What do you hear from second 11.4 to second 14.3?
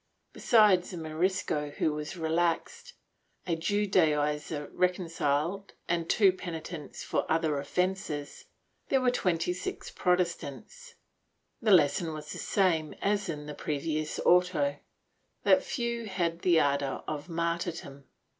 The lesson was the same as in the previous